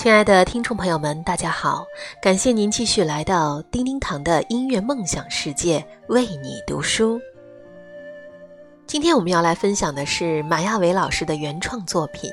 [0.00, 1.84] 亲爱的听众朋友们，大家好！
[2.22, 7.20] 感谢您继续来到叮叮堂的音乐梦想世界，为你读书。
[8.86, 12.30] 今天我们要来分享的是马亚伟老师的原创作品，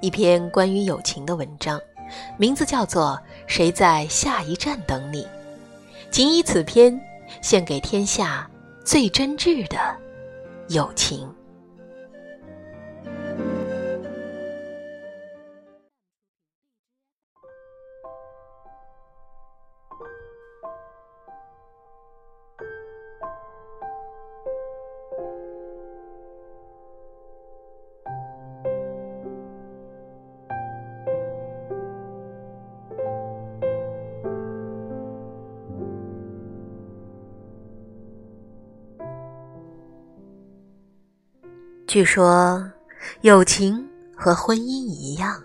[0.00, 1.80] 一篇关于友情的文章，
[2.36, 5.22] 名字叫做《谁在下一站等你》。
[6.10, 7.00] 仅以此篇，
[7.40, 8.50] 献给天下
[8.84, 9.78] 最真挚的
[10.66, 11.32] 友情。
[41.92, 42.72] 据说，
[43.20, 45.44] 友情和婚姻一样，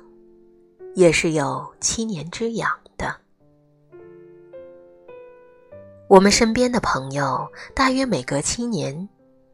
[0.96, 3.14] 也是有七年之痒的。
[6.08, 7.46] 我们身边的朋友，
[7.76, 9.10] 大约每隔七年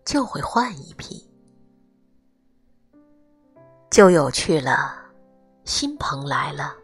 [0.05, 1.27] 就会换一批。
[3.89, 4.95] 旧友去了，
[5.65, 6.75] 新朋来了，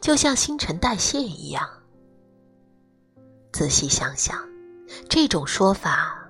[0.00, 1.68] 就像新陈代谢一样。
[3.52, 4.38] 仔细想想，
[5.08, 6.24] 这种说法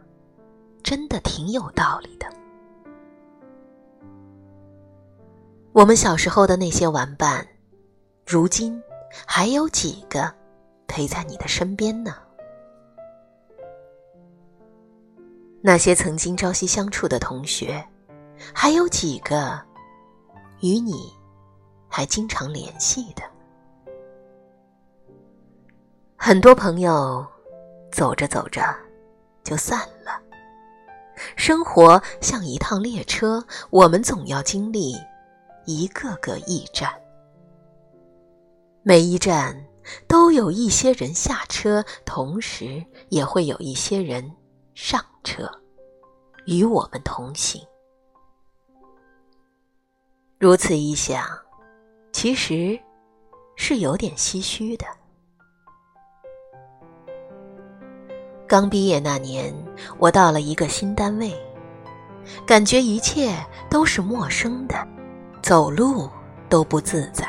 [0.83, 2.25] 真的挺有道理的。
[5.75, 7.45] 我们小时候的那些玩伴，
[8.25, 8.81] 如今
[9.27, 10.33] 还有几个
[10.87, 12.15] 陪在你的身边呢？
[15.61, 17.85] 那些曾经朝夕相处的同学，
[18.55, 19.61] 还有几个
[20.61, 21.13] 与你
[21.89, 23.25] 还经常联系的？
[26.15, 27.27] 很多朋友
[27.91, 28.63] 走着走着
[29.43, 30.23] 就散了。
[31.35, 34.95] 生活像一趟列车，我们总要经历。
[35.67, 36.93] 一个个驿站，
[38.83, 39.57] 每一站
[40.07, 44.31] 都有一些人下车，同时也会有一些人
[44.75, 45.51] 上车，
[46.47, 47.61] 与我们同行。
[50.39, 51.27] 如此一想，
[52.13, 52.79] 其实
[53.57, 54.85] 是有点唏嘘的。
[58.47, 59.55] 刚毕业那年，
[59.99, 61.35] 我到了一个新单位，
[62.47, 63.35] 感觉一切
[63.71, 64.94] 都是陌生的。
[65.45, 66.09] 走路
[66.49, 67.29] 都不自在。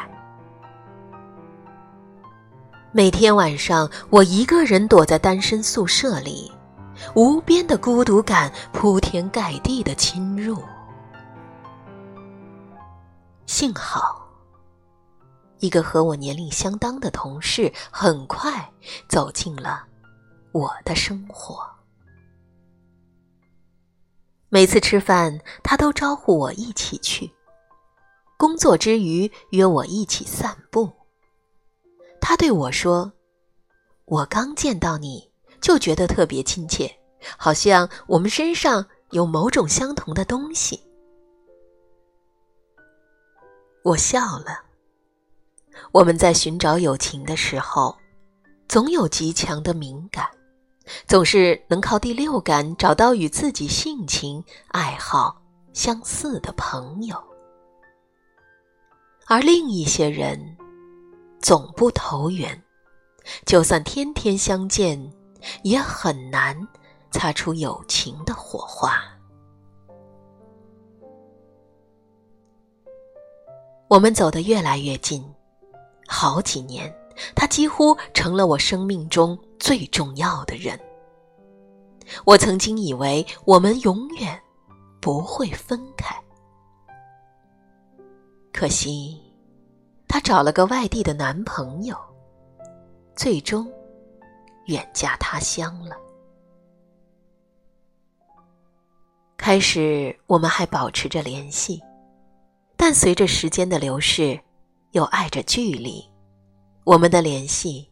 [2.93, 6.49] 每天晚上，我一个人躲在单身宿舍里，
[7.13, 10.63] 无边的孤独感铺天盖地的侵入。
[13.47, 14.25] 幸好，
[15.59, 18.65] 一个和我年龄相当的同事很快
[19.09, 19.83] 走进了
[20.53, 21.59] 我的生活。
[24.47, 27.29] 每次吃饭，他都招呼我一起去。
[28.37, 30.91] 工作之余约我一起散步。
[32.19, 33.11] 他对我说
[34.05, 35.29] ：“我刚见到你
[35.61, 36.91] 就觉得特别亲切，
[37.37, 40.81] 好像我们身上有某种相同的东西。”
[43.83, 44.63] 我笑了。
[45.91, 47.95] 我们在寻找友情的时候，
[48.67, 50.25] 总有极强的敏感，
[51.07, 55.39] 总是能靠第六感找到与自己性情、爱好
[55.73, 57.21] 相似的朋友。
[59.27, 60.39] 而另一些人，
[61.39, 62.61] 总不投缘，
[63.43, 65.11] 就算天天相见，
[65.63, 66.55] 也很难
[67.09, 69.01] 擦出友情的火花。
[73.87, 75.23] 我们走得越来越近，
[76.07, 76.93] 好几年，
[77.35, 80.79] 他几乎成了我生命中最重要的人。
[82.25, 84.39] 我曾经以为我们永远
[85.01, 86.15] 不会分开。
[88.55, 89.21] 可惜，
[90.07, 91.97] 她找了个外地的男朋友，
[93.13, 93.69] 最终
[94.67, 95.97] 远嫁他乡了。
[99.35, 101.83] 开始我们还保持着联系，
[102.77, 104.39] 但随着时间的流逝，
[104.91, 106.09] 又碍着距离，
[106.85, 107.91] 我们的联系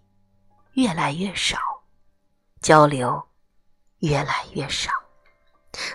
[0.76, 1.58] 越来越少，
[2.62, 3.22] 交流
[4.00, 4.94] 越来越少，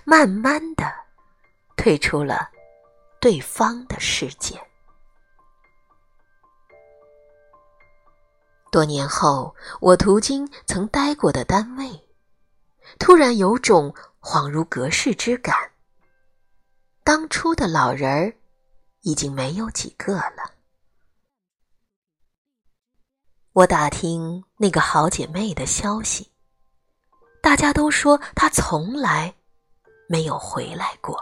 [0.04, 0.84] 慢慢的
[1.74, 2.50] 退出了。
[3.20, 4.60] 对方的世界。
[8.70, 12.06] 多年后，我途经曾待过的单位，
[12.98, 15.54] 突然有种恍如隔世之感。
[17.02, 18.34] 当初的老人儿
[19.00, 20.52] 已经没有几个了。
[23.54, 26.30] 我打听那个好姐妹的消息，
[27.42, 29.34] 大家都说她从来
[30.06, 31.18] 没有回来过。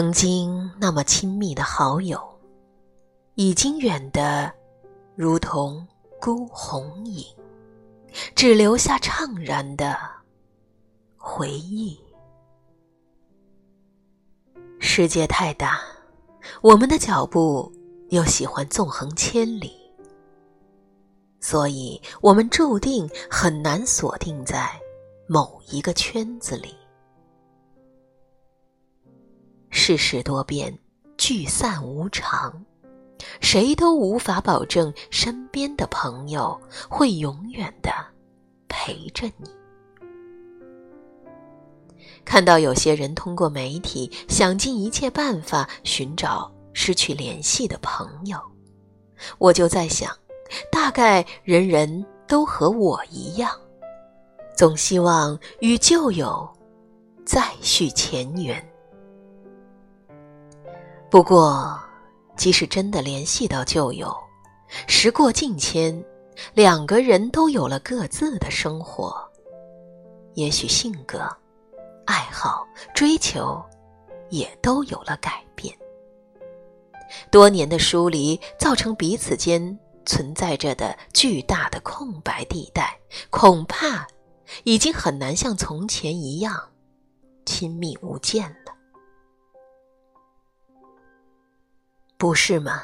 [0.00, 2.18] 曾经那么亲密的好友，
[3.34, 4.50] 已经远得
[5.14, 5.86] 如同
[6.18, 7.22] 孤鸿影，
[8.34, 9.94] 只留下怅然的
[11.18, 12.00] 回忆。
[14.78, 15.82] 世界太大，
[16.62, 17.70] 我们的脚步
[18.08, 19.76] 又喜欢纵横千里，
[21.40, 24.70] 所以我们注定很难锁定在
[25.28, 26.74] 某一个圈子里。
[29.70, 30.76] 世事多变，
[31.16, 32.64] 聚散无常，
[33.40, 37.90] 谁都无法保证身边的朋友会永远的
[38.68, 39.48] 陪着你。
[42.24, 48.38] 看到有些人通过媒体想尽一切办法寻找失去联系的朋友，
[49.38, 50.14] 我就在想，
[50.70, 53.50] 大概人人都和我一样，
[54.56, 56.48] 总希望与旧友
[57.24, 58.69] 再续前缘。
[61.10, 61.76] 不过，
[62.36, 64.16] 即使真的联系到旧友，
[64.86, 66.04] 时过境迁，
[66.54, 69.12] 两个人都有了各自的生活，
[70.34, 71.18] 也许性格、
[72.06, 72.64] 爱好、
[72.94, 73.60] 追求
[74.28, 75.76] 也都有了改变。
[77.28, 79.76] 多年的疏离，造成彼此间
[80.06, 82.96] 存在着的巨大的空白地带，
[83.30, 84.06] 恐怕
[84.62, 86.56] 已经很难像从前一样
[87.44, 88.72] 亲密无间了。
[92.20, 92.82] 不是吗？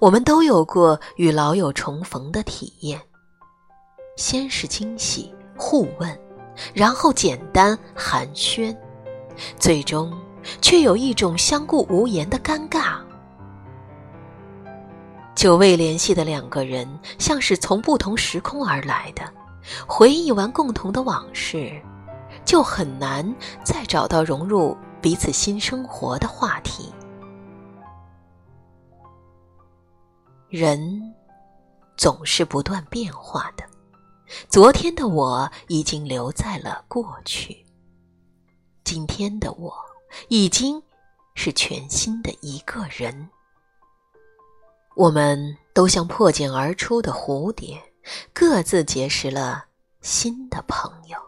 [0.00, 3.00] 我们都有过与老友重逢的体验，
[4.16, 6.20] 先是惊喜互问，
[6.74, 8.76] 然后简单寒暄，
[9.60, 10.12] 最终
[10.60, 12.96] 却有一种相顾无言的尴尬。
[15.36, 19.22] 久未联系的两个人，像是从不同时空而来的，
[19.86, 21.80] 回忆完共同的往事，
[22.44, 23.32] 就很难
[23.62, 26.92] 再找到融入彼此新生活的话题。
[30.56, 31.12] 人
[31.96, 33.64] 总是不断变化的，
[34.48, 37.66] 昨天的我已经留在了过去，
[38.84, 39.74] 今天的我
[40.28, 40.80] 已经
[41.34, 43.28] 是全新的一个人。
[44.94, 47.82] 我们都像破茧而出的蝴蝶，
[48.32, 49.64] 各自结识了
[50.02, 51.18] 新的朋友，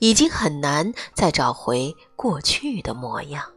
[0.00, 3.48] 已经很难再找回过去的模样，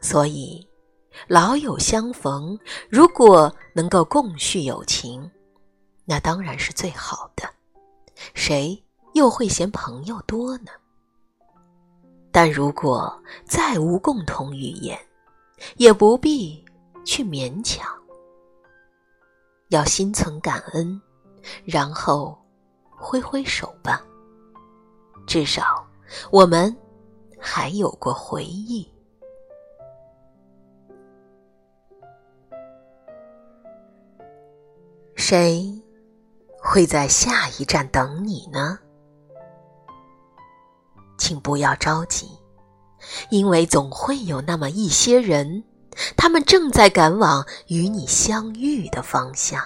[0.00, 0.66] 所以。
[1.28, 2.58] 老友相逢，
[2.90, 5.30] 如果能够共叙友情，
[6.04, 7.48] 那当然是最好的。
[8.34, 8.82] 谁
[9.14, 10.70] 又会嫌朋友多呢？
[12.30, 14.98] 但如果再无共同语言，
[15.76, 16.64] 也不必
[17.04, 17.86] 去勉强。
[19.68, 21.00] 要心存感恩，
[21.64, 22.36] 然后
[22.90, 24.04] 挥挥手吧。
[25.26, 25.84] 至少
[26.30, 26.76] 我们
[27.40, 28.86] 还有过回忆。
[35.26, 35.82] 谁
[36.60, 38.78] 会在下一站等你呢？
[41.16, 42.28] 请不要着急，
[43.30, 45.64] 因为总会有那么一些人，
[46.14, 49.62] 他们正在赶往与你相遇的方向。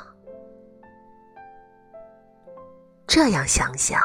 [3.08, 4.00] 这样想想，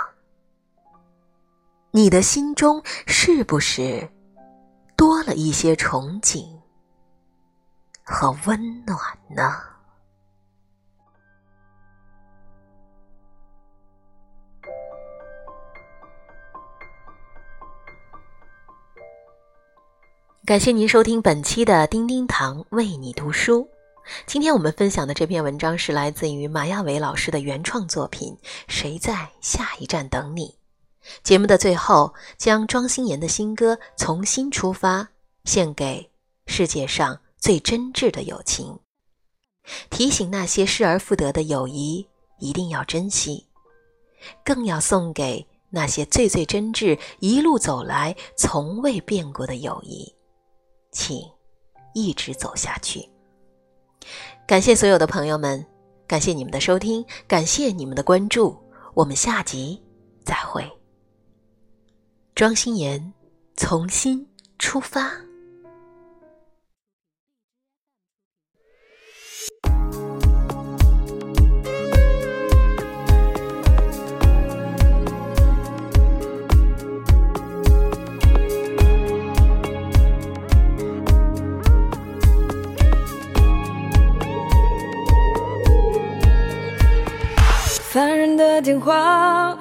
[1.91, 4.09] 你的心中是不是
[4.97, 6.43] 多了一些憧憬
[8.03, 8.97] 和温暖
[9.29, 9.53] 呢？
[20.45, 23.65] 感谢您收听本期的叮叮堂为你读书。
[24.25, 30.53] 今天我们分享的这篇文章是来自于马亚伟老师的原创作品《谁在下一站等你》。
[31.23, 35.03] 节目的最后，将庄心妍的新歌《从新出发》
[35.45, 36.11] 献给
[36.45, 38.77] 世界上最真挚的友情，
[39.89, 42.05] 提醒那些失而复得的友谊
[42.39, 43.47] 一定要珍惜，
[44.43, 50.13] 更要送给那些最最真挚、一路走来从未变过的友谊。
[50.93, 51.21] 请
[51.93, 53.05] 一直走下去。
[54.47, 55.65] 感谢所有的朋友们，
[56.07, 58.57] 感谢你们的收听，感谢你们的关注。
[58.93, 59.81] 我们下集
[60.23, 60.63] 再会。
[62.35, 63.13] 庄心妍，
[63.57, 64.27] 从新
[64.59, 65.11] 出发。
[87.93, 89.55] 烦人的电话，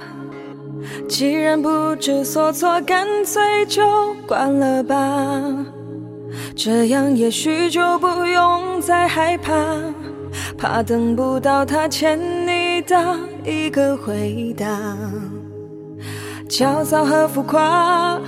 [1.07, 4.97] 既然不知所措，干脆就关了吧。
[6.57, 9.53] 这样也许就不用再害怕，
[10.57, 14.97] 怕等不到他欠你的一个回答。
[16.49, 18.19] 焦躁和浮夸，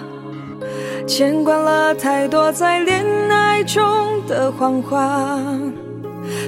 [1.06, 3.82] 见惯了太多在恋爱中
[4.28, 5.40] 的谎话。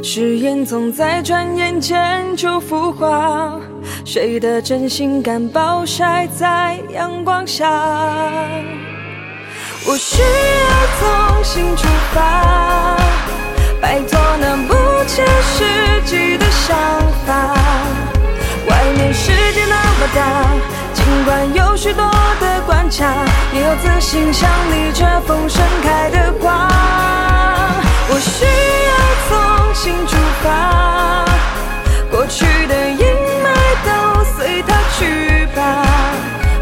[0.09, 3.59] 誓言总在转眼间就腐化，
[4.05, 7.69] 谁的真心敢暴晒在阳光下？
[9.85, 10.69] 我需要
[11.01, 12.97] 从新出发，
[13.83, 14.75] 摆脱那不
[15.09, 15.65] 切实
[16.05, 16.77] 际的想
[17.27, 17.57] 法。
[18.71, 20.55] 外面世界那么大，
[20.95, 22.05] 尽管有许多
[22.41, 23.13] 的关卡，
[23.53, 27.26] 也有自信像你这风盛开的花。
[28.09, 28.45] 我需
[28.89, 28.93] 要
[29.29, 31.25] 重新出发，
[32.11, 33.05] 过去的阴
[33.43, 33.47] 霾
[33.85, 35.85] 都随它去吧，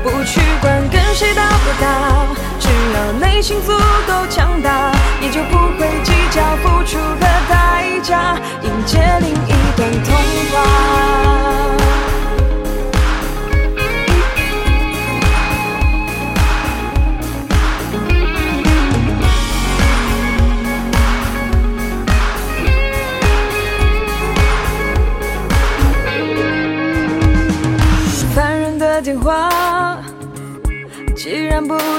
[0.02, 1.84] 不去管跟谁打不打，
[2.58, 3.72] 只要内心足
[4.06, 9.53] 够强大，也就不会计较付出的代价，迎接另一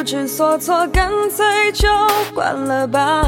[0.06, 1.44] 不知所措，干脆
[1.74, 1.88] 就
[2.36, 3.24] 关了吧。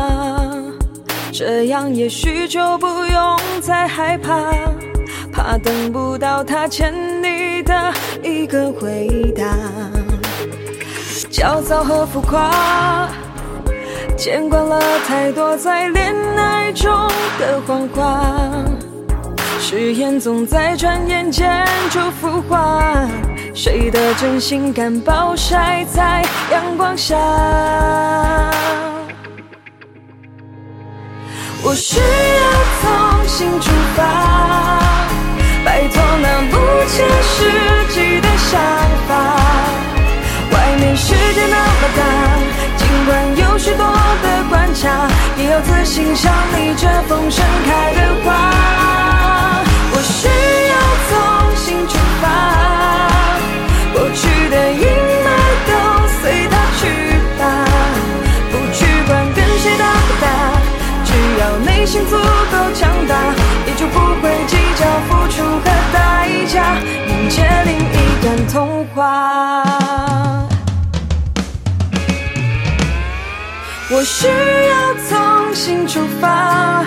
[1.33, 4.53] 这样也许就不用再害怕，
[5.33, 6.93] 怕等不到他欠
[7.23, 7.91] 你的
[8.21, 9.43] 一个回答。
[11.31, 13.09] 焦躁和浮夸，
[14.15, 16.91] 见惯了太多在恋爱中
[17.39, 18.21] 的谎话。
[19.59, 23.09] 誓言总在转眼间就腐化，
[23.57, 27.17] 谁的真心敢暴晒在阳光下？
[31.63, 32.03] 我需要
[32.79, 34.79] 从新出发，
[35.65, 36.55] 摆脱那不
[36.87, 37.49] 切实
[37.95, 38.61] 际的想
[39.07, 39.11] 法。
[40.51, 42.01] 外面世界那么大，
[42.77, 48.27] 尽管有许多的关卡，也有自信像你这风盛开的花。
[49.91, 50.27] 我需
[50.69, 50.75] 要
[51.09, 51.11] 重
[51.55, 52.25] 新出发，
[53.93, 54.85] 过去的阴
[55.25, 55.27] 霾
[55.65, 55.71] 都
[56.21, 56.81] 随它去
[57.39, 57.41] 吧，
[58.51, 60.25] 不去管跟谁打不打，
[61.03, 61.09] 只
[61.39, 63.15] 要内心足够强大，
[63.65, 69.86] 也就不会计较付出和代价，迎接另一段童话。
[73.89, 76.83] 我需要从新出发，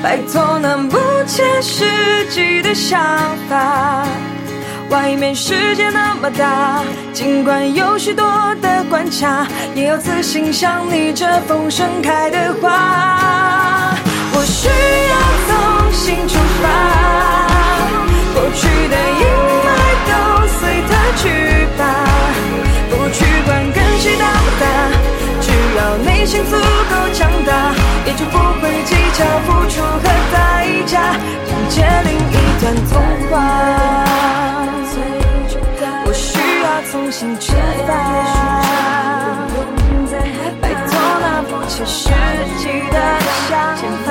[0.00, 1.84] 摆脱那不切实
[2.30, 3.00] 际的想
[3.48, 4.06] 法。
[4.90, 8.24] 外面世界那么大，尽管有许多
[8.62, 10.52] 的关卡，也要自信。
[10.52, 13.92] 像你这风盛开的花，
[14.32, 16.66] 我需要从新出发，
[18.34, 19.26] 过去的阴
[19.66, 19.68] 霾
[20.06, 20.12] 都
[20.46, 22.07] 随它去吧。
[26.18, 26.58] 内心足够
[27.14, 27.72] 强大，
[28.04, 31.14] 也就不会计较付出和代价，
[31.46, 32.92] 迎接另一段童
[33.30, 33.32] 话。
[36.04, 37.52] 我需要重新出
[37.86, 37.88] 发，
[40.60, 42.10] 摆脱那不切实
[42.58, 42.96] 际的
[43.48, 43.48] 向
[44.08, 44.10] 往。